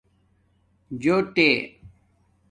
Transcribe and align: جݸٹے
جݸٹے 1.01 1.49